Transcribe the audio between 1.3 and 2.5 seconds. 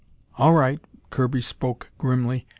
spoke grimly.